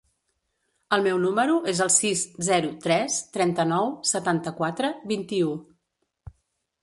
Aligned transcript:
El 0.95 1.03
meu 1.07 1.17
número 1.25 1.57
es 1.73 1.81
el 1.85 1.91
sis, 1.95 2.23
zero, 2.47 2.71
tres, 2.87 3.19
trenta-nou, 3.37 3.91
setanta-quatre, 4.13 4.91
vint-i-u. 5.13 5.55